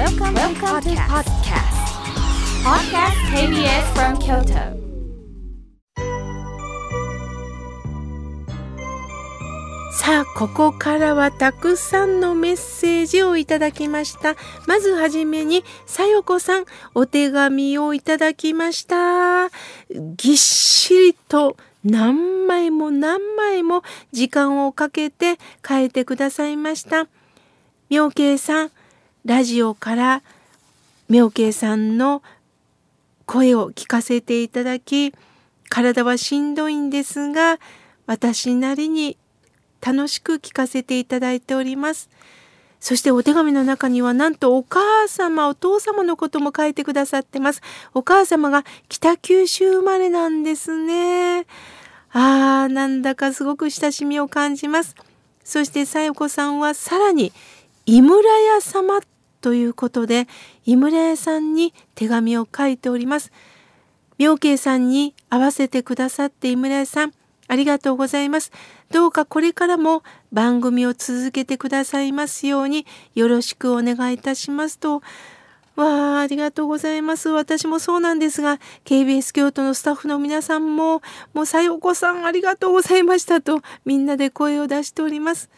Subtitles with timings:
[0.00, 1.76] Welcome, Welcome to podcast.
[2.64, 4.80] Podcast KBS from Kyoto.
[9.92, 14.36] さあ、ここからはたくさんのメッセージをいただきました。
[14.66, 16.64] まずはじめに、さよこさん、
[16.94, 19.50] お手紙をいただきました。
[20.16, 23.82] ぎっしりと何枚も何枚も
[24.12, 25.36] 時間をかけて
[25.68, 27.06] 書いてくださいました。
[27.90, 28.70] 妙慶さん、
[29.24, 30.22] ラジオから
[31.08, 32.22] 妙慶さんの
[33.26, 35.12] 声を聞かせていただき、
[35.68, 37.58] 体はしんどいんですが、
[38.06, 39.16] 私なりに
[39.80, 42.10] 楽しく聞かせていただいております。
[42.80, 47.60] そしてお手紙の中にはなんとお母様、お父様のことも書いてくださってます。
[47.92, 51.46] お母様が北九州生まれなんですね。
[52.12, 54.96] あー、なんだかすごく親しみを感じます。
[55.44, 57.32] そしてさよこさんはさらに
[57.86, 59.00] 井村屋様
[59.40, 60.28] ということで、
[60.64, 63.32] 井村屋さんに手紙を書いております。
[64.18, 67.14] 妙慶さんに合わせてくださって井村屋さん、
[67.48, 68.52] ありがとうございます。
[68.90, 75.02] どうかこれからも番組を続けてくださいますようによろしくお願いいたしますと。
[75.74, 77.28] わあ、ありがとうございます。
[77.30, 81.00] 私もそうなんですが、KBS 京都のスタッフの皆さんも、
[81.32, 85.48] もうさよこさんありがとうございましたと、みんなで声を出しております。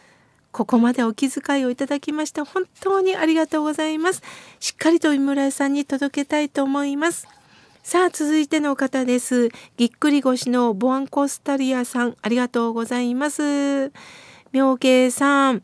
[0.53, 4.21] ここまでお気遣いをいただきまして、本当にありがとうございます。
[4.59, 7.27] しっかりと井村さんに届けたいと思います。
[7.81, 9.49] さあ、続いての方です。
[9.77, 13.91] ぎっくり腰のボアンコスタリアさん、ありがとうございます。
[14.51, 15.63] 妙慶さん、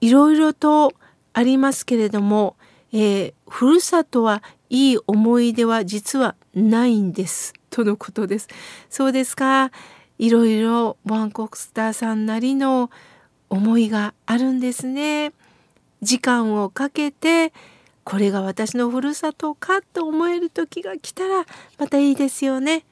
[0.00, 0.92] いろいろと
[1.32, 2.56] ありますけれども、
[2.92, 7.52] えー、ふるさとはいい思い出は実はないんです。
[7.68, 8.46] とのことです。
[8.88, 9.72] そうですか。
[10.18, 12.90] いろいろボアンコスターさんなりの
[13.50, 15.32] 思いがあるんですね。
[16.00, 17.52] 時間をかけて、
[18.04, 21.44] これが私のふるさとかと思える時が来たら
[21.78, 22.84] またいいですよね。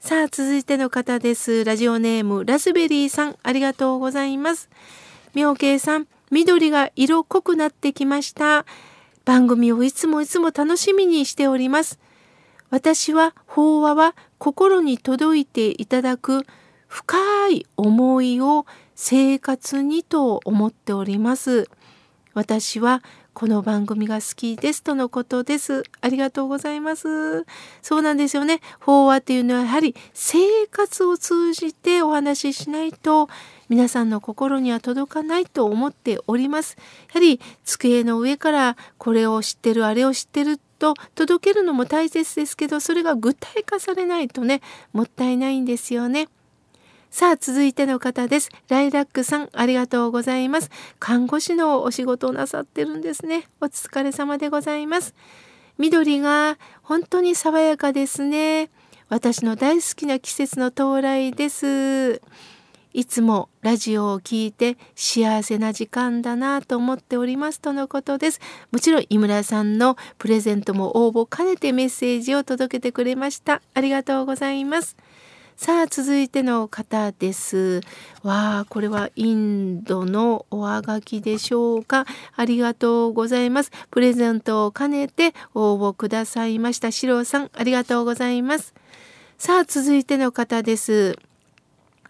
[0.00, 1.64] さあ続いての方です。
[1.64, 4.68] ラジオネームラズベリーさんありがとうございます。
[5.34, 8.64] 妙慶さん緑が色濃くなってきました。
[9.24, 11.98] 番組をいつもいつも楽しみにしております。
[12.70, 16.46] 私は法話は心に届いていただく
[16.86, 17.16] 深
[17.50, 18.66] い思いを
[19.02, 21.70] 生活にと思っております。
[22.34, 23.02] 私は
[23.32, 25.84] この番組が好きですとのことです。
[26.02, 27.46] ありがとうございます。
[27.80, 28.60] そうなんですよね。
[28.78, 30.38] 法話っていうのはやはり生
[30.70, 33.30] 活を通じてお話ししないと
[33.70, 36.76] 皆さんの心には届かないと思っております。
[37.08, 44.60] やはり机の上からこれを知ってるあれを知ってると届けるのも大切ですけどそれが具体化されないとね
[44.92, 46.28] もったいないんですよね。
[47.10, 48.50] さあ続いての方です。
[48.68, 50.70] ライラックさんありがとうございます。
[51.00, 53.48] 看護師のお仕事をなさってるんですね。
[53.60, 55.12] お疲れ様でございます。
[55.76, 58.70] 緑が本当に爽やかですね。
[59.08, 62.22] 私の大好きな季節の到来です。
[62.92, 68.40] いつもラジオを聞いて幸せな時間だなと思っておりますとのことです。
[68.70, 73.62] もちろん井村さんのプレゼントも応募兼ねてメッセージを届けてくれました。
[73.74, 74.96] ありがとうございます。
[75.60, 77.82] さあ続いての方です。
[78.22, 82.06] わあこれはインドのおあがきでしょうか。
[82.34, 83.70] ありがとうございます。
[83.90, 86.90] プレゼントを兼ねて応募くださいました。
[86.90, 88.72] シロさんありがとうございます。
[89.36, 91.18] さあ続いての方です。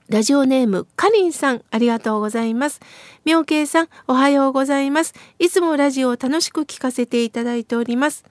[0.08, 2.78] ラジオネームかりんさんありがとうございます。
[3.24, 5.12] 妙慶さんおはようございます。
[5.40, 8.24] いつもラジオを楽しく聞かせていただいております。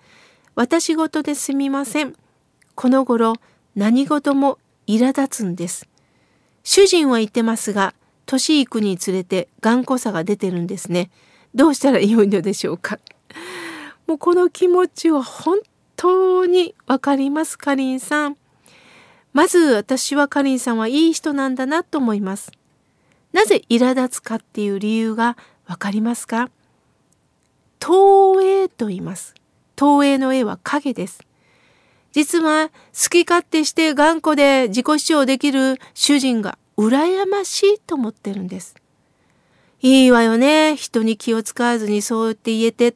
[0.56, 2.16] 私事ですみません。
[2.76, 3.34] この頃
[3.76, 5.88] 何事も苛立つんです。
[6.64, 7.94] 主人は言ってますが、
[8.26, 11.12] 年いくにつれて頑固さが出てるんですね。
[11.54, 13.00] どうしたらよいのでしょうか。
[14.08, 15.60] もうこの気持ちは本
[15.96, 18.38] 当にわかります、かりんさん。
[19.32, 22.52] まず私はかりんさんはいい人なんだなと思います。
[23.32, 26.50] なぜ苛立つかっていう理由がわかりますか
[27.78, 29.36] 投影と言います。
[29.76, 31.29] 投影の絵は影です。
[32.12, 38.76] 実は好き勝手して頑固で自己主張できる主人が羨ましいと思ってるんです。
[39.82, 40.76] いいわよね。
[40.76, 42.96] 人に気を使わずにそう言って言えて。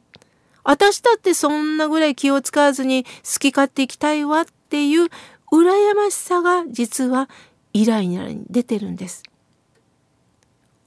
[0.64, 5.08] 私だってそんなぐらい気を使わずに好き勝手生きたいわっていう
[5.52, 7.28] 羨ましさが実は
[7.74, 9.22] イライラに出てるんです。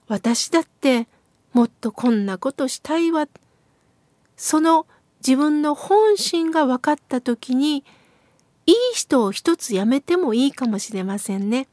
[0.07, 1.07] 私だって
[1.53, 3.27] もっとこんなことしたいわ。
[4.35, 4.87] その
[5.19, 7.83] 自分の本心が分かった時に
[8.67, 11.67] いい人を一つやめてもいいかもしれませんね。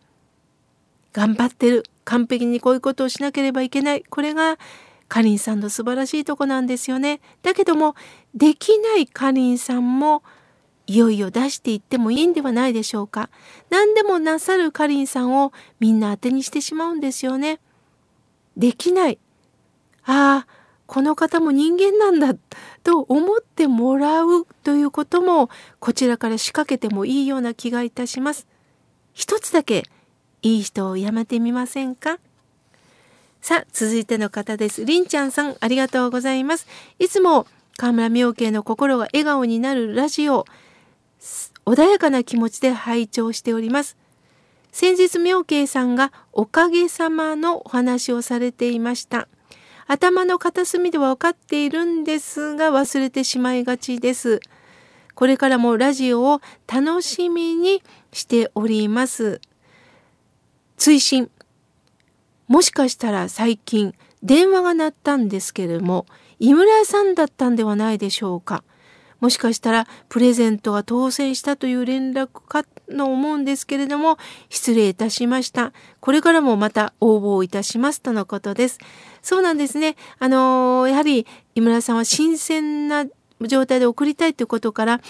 [1.12, 1.84] 頑張ってる。
[2.04, 4.04] 完璧にこういうことをしなければいけない。
[4.04, 4.58] これが
[5.08, 7.20] かりんさんの素晴らしいとこなんですよね。
[7.42, 7.94] だけども、
[8.34, 10.22] できないかりんさんも、
[10.86, 13.30] いよいよ出していってもいいんではないでしょうか。
[13.70, 17.58] 何でもなさるかりんさんをみんな当てにしてしまうんですよね。
[18.56, 19.18] できない。
[20.04, 22.34] ああ、この方も人間なんだ
[22.82, 25.48] と思ってもらうということも
[25.80, 28.46] こちらから仕掛けてもいいような気がいたします。
[29.12, 29.84] 一つだけ
[30.42, 32.18] いい人をやめてみませんか？
[33.40, 34.84] さあ、続いての方です。
[34.84, 36.66] りんちゃんさん、ありがとうございます。
[36.98, 37.46] いつも
[37.76, 40.46] 河村明慶の心が笑顔になるラジオ、
[41.66, 43.96] 穏やかな気持ちで拝聴しております。
[44.72, 49.28] 先日明慶さんがおかげさまのお話をされていました。
[49.86, 54.40] 頭の片隅では分かっているんですが忘れてしまいがちです。
[55.14, 57.82] これからもラジオを楽しみに
[58.12, 59.40] しております。
[60.76, 61.30] 追伸。
[62.48, 66.06] もしかしたら最近電話が鳴ったんですけれども、
[66.38, 68.64] 井村さんだったんではないでしょうか。
[69.24, 74.18] もしかしたらプレゼントが当選したという連絡かの思うんですけれども、
[74.50, 75.72] 失礼いたしました。
[76.00, 78.78] これからもまた応募いたしますとのことです。
[79.22, 79.96] そうなんですね。
[80.18, 83.06] あのー、やはり井村さんは新鮮な
[83.40, 85.00] 状態で送りたいということから、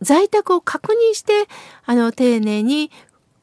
[0.00, 1.46] 在宅を確認して、
[1.86, 2.90] あの、丁寧に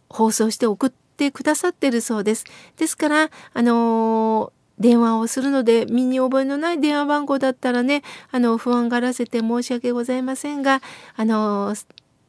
[0.10, 2.44] 放送して送ってくださってるそうです。
[2.76, 10.82] ですから、あのー電話をするので身に覚えのない電話番号だったらねあの不安がらせて申し訳ございませんが
[11.16, 11.76] あの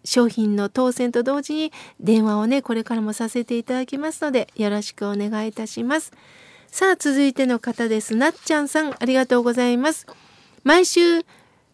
[0.04, 6.12] 商品の当選と同時に電話をねこれからもさせていただきますのでよろしくお願いいたします。
[6.68, 8.14] さあ続いての方です。
[8.14, 10.06] なっちゃんさんありがとうございます。
[10.64, 11.24] 毎週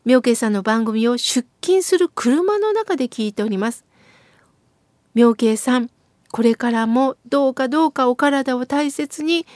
[0.04, 3.84] 妙慶さんの番組を出勤する車の中で聞いております。
[5.14, 5.90] 妙慶さん
[6.32, 9.46] これからもどうかどうかお体を大切に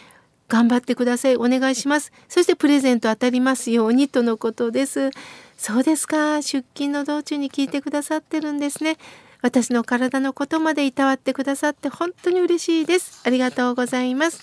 [0.49, 1.37] 頑張ってください。
[1.37, 2.11] お願いします。
[2.29, 5.11] そしてプレゼント当たりますようにとのことです。
[5.57, 6.41] そうですか。
[6.41, 8.97] 出勤の道中に聞いてくださってるんですね。
[9.43, 13.21] 私の体のことまでいたわってくださって本当に嬉しいです。
[13.25, 14.43] ありがとうございます。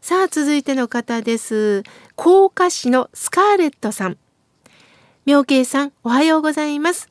[0.00, 1.84] さあ、続いての方です。
[2.16, 4.18] 甲賀市のスカーレットさん。
[5.26, 7.08] 妙慶さん、おはようございます。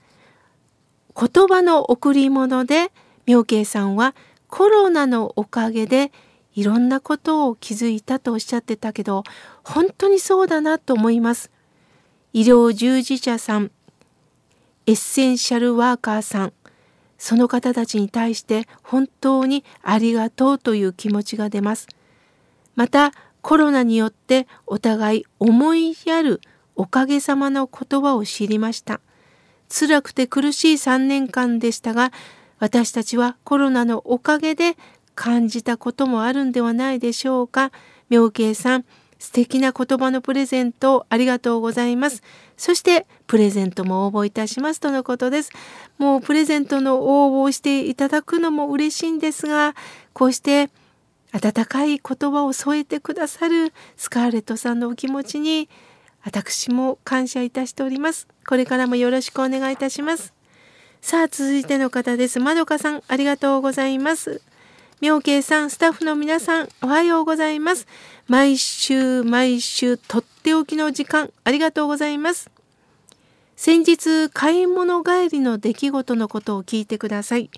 [1.15, 2.91] 言葉の贈り物で、
[3.25, 4.15] 妙慶さんは
[4.47, 6.11] コロナのおかげで
[6.55, 9.23] いろんなことを気づいたとおっしゃってたけど、
[9.63, 11.51] 本当にそうだなと思います。
[12.33, 13.71] 医療従事者さん、
[14.85, 16.53] エッセンシャルワーカーさん、
[17.17, 21.87] その方たちに対して本当にありがとうという気持ちが出ます。
[22.75, 23.11] また
[23.41, 26.41] コロナによってお互い思いやる
[26.75, 29.01] おかげさまの言葉を知りました。
[29.69, 32.11] 辛くて苦しい3年間でしたが
[32.57, 34.77] 私たちはコロナのおかげで
[35.19, 37.73] 感じたこともあるんではないでしょうか。
[38.09, 38.85] 妙慶さん
[39.19, 42.23] 素敵な言葉のプレゼントありがとうございます。
[42.55, 45.51] そしてプレゼントも応募いたしますとのことです。
[45.97, 49.75] もうプレゼントの応募をしていただくのも嬉しいんですが、
[50.13, 50.69] こうして
[51.33, 55.67] 温かい言葉を添えてくださるスカーレットさんのお気持ちに
[56.23, 58.25] 私も感謝いたしております。
[58.47, 60.33] これからもよろしくお願いいたします。
[61.01, 62.39] さあ続いての方です。
[62.39, 64.41] まどかさんありがとうございます。
[65.01, 67.87] 妙慶さん、スタッフの皆さん、おはようございます。
[68.27, 72.51] 毎週毎週とっておきの時間ありがとうございます。
[73.55, 77.49] 先日買い物帰りの出来事のことを聞いてください。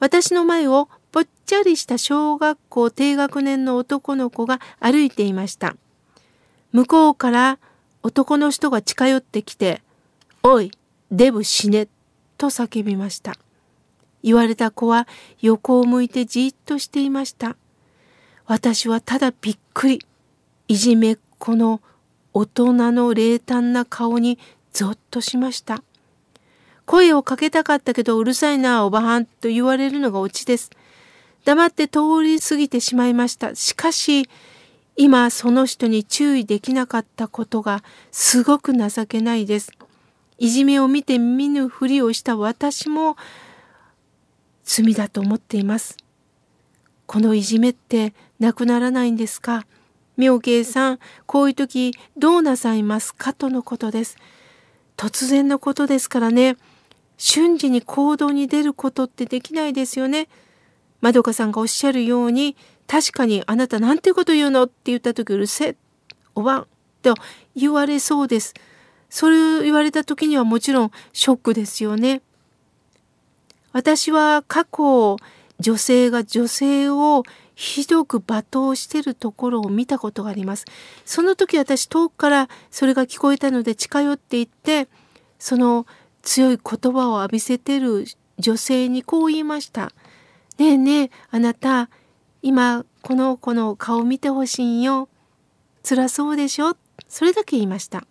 [0.00, 5.76] 私の前をぽっちゃりした小学校低学年の男の子が歩いていました。
[6.72, 7.60] 向こうから
[8.02, 9.80] 男の人が近寄ってきて、
[10.42, 10.72] おい、
[11.12, 11.86] デブ死ね、
[12.36, 13.36] と叫びました。
[14.24, 15.06] 言われた子は
[15.42, 17.56] 横を向いてじっとしていました。
[18.46, 20.00] 私はただびっくり。
[20.66, 21.82] いじめっ子の
[22.32, 24.38] 大人の冷淡な顔に
[24.72, 25.82] ゾッとしました。
[26.86, 30.70] 声をかけたかったけどうるさいなおばはんと言われるのがオチです。
[31.44, 33.54] 黙って通り過ぎてしまいました。
[33.54, 34.26] しかし、
[34.96, 39.70] 今その人に注意できなかったことがすごく情けないです。
[40.38, 43.16] いじめを見て見ぬふりをした私も
[44.76, 45.96] 罪だと思っています。
[47.06, 49.66] このいじめってなくならないんですか？
[50.16, 53.34] 妙慶さん、こういう時どうなさいますか？
[53.34, 54.16] とのことです。
[54.96, 56.56] 突然のことですからね、
[57.18, 60.26] 瞬時に行動に出ることってできないですよね。
[61.00, 62.56] まどかさんがおっしゃるように、
[62.88, 65.76] 確かにあなたなんてこと言うのって言った時うるせえ、
[66.34, 66.66] おばん
[67.00, 67.14] と
[67.54, 68.54] 言われそうです。
[69.08, 72.22] それを言われた時にはもちろんショックですよね。
[73.74, 75.16] 私は過去
[75.60, 80.64] 女性が女性をひどく罵倒してるところを見たことがあります。
[81.04, 84.88] その時私遠くからそれが聞こえたので近寄っていって
[85.38, 85.86] その
[86.22, 88.06] 強い言葉を浴びせてる
[88.38, 89.92] 女性にこう言いました。
[90.58, 91.90] ねえねえあなた
[92.42, 95.08] 今この子の顔見てほしいんよ。
[95.82, 96.76] 辛そうでしょ？
[97.08, 98.04] それだけ言いました。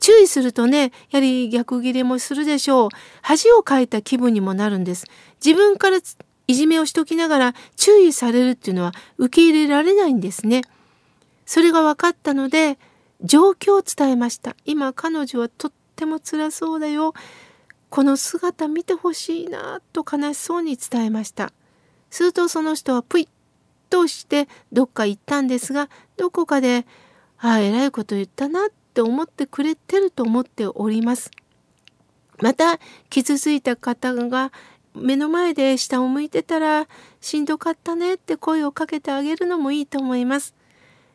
[0.00, 2.88] 注意するとね、やはり逆ギレもするでしょう。
[3.22, 5.06] 恥をかいた気分にもなるんです。
[5.44, 5.98] 自分から
[6.46, 10.62] いじめをしときながら注意されるっていうのは受け入れられないんですね。
[11.46, 12.78] それが分かったので
[13.22, 14.56] 状況を伝えました。
[14.64, 17.14] 今彼女はとっても辛そうだよ。
[17.88, 21.52] この姿見てほしいなと悲しそうに伝えました。
[22.10, 23.28] するとその人はぷいっ
[23.88, 26.86] としてどっか行ったんですがどこかで
[27.38, 31.30] ああえらいこと言ったなって思ってくれてると思っております。
[32.40, 32.78] また
[33.10, 34.52] 傷ついた方が
[34.94, 36.86] 目の前で下を向いてたら
[37.20, 40.54] しんどかったねって声をかけてあげるのもいいと思います。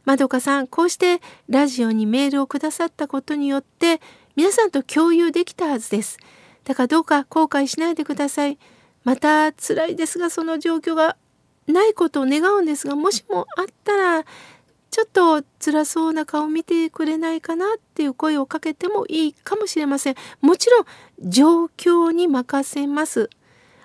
[0.06, 4.02] まどかさん、こうしてラジオにメールをくださったことによって
[4.36, 6.18] 皆さんと共有できたはずです。
[6.66, 8.58] だからどうか後悔しないでください。
[9.04, 11.16] また辛いですがその状況が
[11.68, 14.26] ないことを願うんですがもしもあったら
[14.91, 20.15] ちょっと辛そうな顔見てくれないかなっていう声をかけてもいいかもしれません。
[20.41, 20.86] もちろん
[21.29, 23.29] 状況に任せます。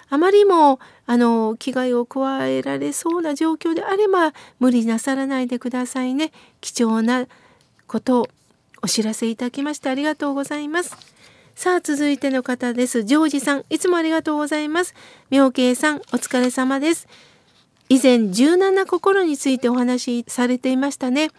[0.08, 6.32] あまりもあの危害を加えられそうな状況であれば無理なさらないでくださいね。
[6.60, 7.26] 貴重な
[7.86, 8.28] ことを
[8.82, 10.96] お知らせいただきましてありがとうございます。
[11.54, 13.04] さあ続いての方です。
[13.04, 14.94] ジョージさんいつもありがとうございます。
[15.30, 17.06] 妙慶さんお疲れ様です。
[17.88, 21.30] 以前柔軟な心についてお話しされていましたね。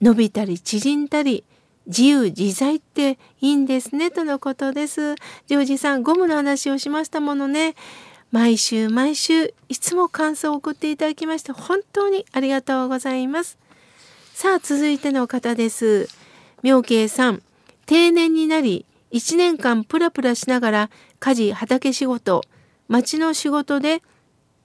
[0.00, 1.44] 伸びたり縮んだり
[1.86, 5.14] 自由自在っていいんですねとのことです。
[5.46, 7.74] ジョージさんゴムの話をしましたものね。
[8.32, 13.58] 毎週毎週いつも感想を送っていただきまして本当にありがとうございます。
[14.34, 16.08] さあ続いての方です。
[16.62, 17.42] 妙慶さん
[17.86, 22.42] 定年になり1年間プラプラしながら家事畑仕事
[22.88, 24.02] 町の仕事で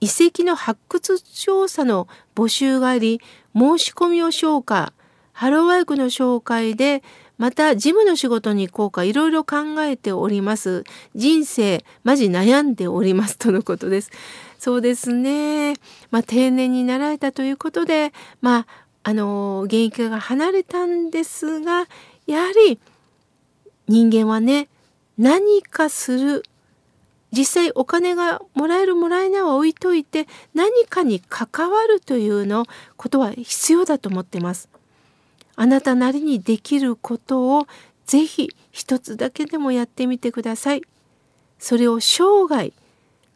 [0.01, 3.21] 遺跡の発掘調査の募集があり
[3.55, 4.93] 申し込みを消化。
[5.31, 7.03] ハローワークの紹介で
[7.37, 10.83] また事務の仕事に行こうかいろいろ考えております。
[11.15, 14.11] 人生マジ悩んでおりますとのことです。
[14.57, 15.75] そうですね。
[16.09, 18.67] まあ定年になられたということでまあ
[19.03, 21.87] あの現役が離れたんですが
[22.27, 22.79] やはり
[23.87, 24.67] 人間はね
[25.17, 26.43] 何かする
[27.31, 32.65] 実際お金がもらえるもらえないは置いといて何かに関わるというの
[32.97, 34.69] ことは必要だと思ってます。
[35.55, 37.67] あなたなりにできることを
[38.05, 40.81] ぜひ一つだけでもやってみてください。
[41.59, 42.73] それを生涯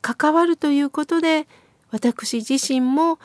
[0.02, 1.48] 関わるということで
[1.92, 3.20] 私自身も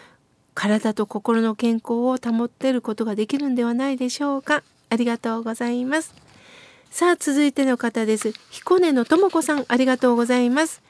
[0.54, 4.62] 体と心の健康を保っていることができるんではないでしょうか。
[4.90, 6.29] ありがとうございます。
[6.90, 8.32] さあ続いての方です。
[8.50, 10.82] 彦根のとも子さんありがとうございます。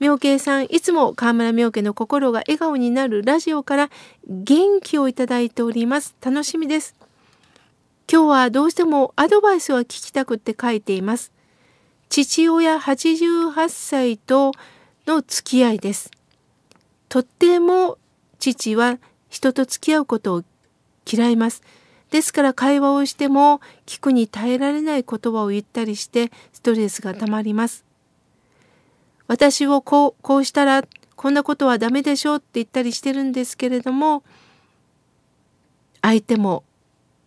[0.00, 3.90] 妙慶さんいつも河村妙家の心が笑顔になるラジオから
[4.26, 6.16] 元気をいただいております。
[6.24, 6.96] 楽しみです。
[8.10, 11.30] 今日はどうしてもアドバイスは聞きたくって書いています。
[12.08, 14.52] 父親88歳と
[15.06, 16.10] の付き合いです。
[17.10, 17.98] とっても
[18.38, 18.98] 父は
[19.28, 20.42] 人と付き合うことを
[21.06, 21.62] 嫌います。
[22.14, 27.84] ですから会話をしても聞くに耐えられない言葉を言ったりしてストレスがたまります。
[29.26, 30.84] 私をこうこうしたら
[31.16, 34.22] こんなことはダメでしょうって言ったりしてるんですけれども
[36.02, 36.62] 相手も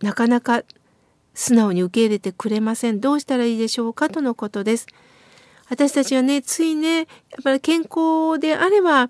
[0.02, 0.64] なかなか
[1.34, 3.02] 素直に受け入れてくれません。
[3.02, 4.88] どうしたらいいでしょうかとのことです。
[5.70, 7.08] 私たちはね、ついね、やっ
[7.44, 9.10] ぱり健康であれば、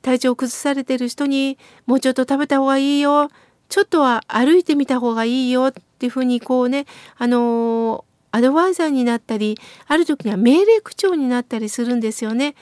[0.00, 3.28] 体調を崩されてる人にもうちょっと食べた方がいいよ。
[3.70, 6.86] ちょっとは歩いてみた方がいいよっていうふうにこうね、
[7.16, 12.56] あのアドバイザーになったり、ある時には命令口調になったりするんですよね。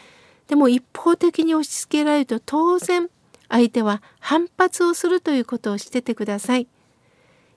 [0.49, 3.09] でも一方的に押し付けられると当然
[3.49, 6.69] 相手は反発をするということをしててください。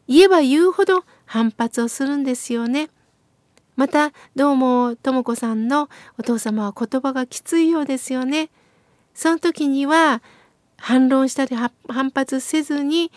[0.08, 2.90] 言えば言うほど反発をするんですよね。
[3.76, 8.50] またどうもとも子さんのお父様は言葉がきついようですよね。
[9.14, 10.22] その時には
[10.78, 13.12] 反論したり反発せずに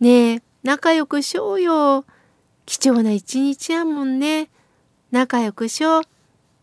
[0.00, 2.04] ねえ、仲良くしようよ。
[2.66, 4.50] 貴重な一日やもんね。
[5.10, 6.02] 仲良くしよう。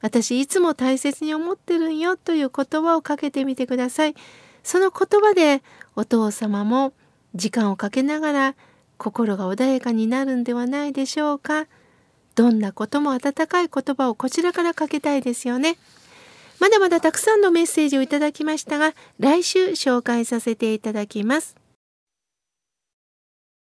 [0.01, 4.15] 私いつも大切に思ってるんよという言葉をかけてみてください。
[4.61, 5.63] その言葉で
[5.95, 6.93] お父様も
[7.33, 8.55] 時間をかけながら
[8.97, 11.67] 心が穏やかになるんではないでしょうか。
[12.35, 15.77] どんなことも温かい言葉をこちらからかけたいですよね。
[16.59, 21.62] まだまだたくさんのメッセージをいただきましたが、来週紹介させていただきます。